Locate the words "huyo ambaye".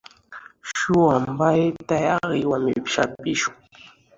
0.87-1.71